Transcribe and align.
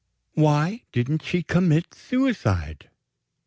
Why 0.33 0.81
didn't 0.91 1.21
she 1.21 1.43
commit 1.43 1.93
suicide?" 1.93 2.89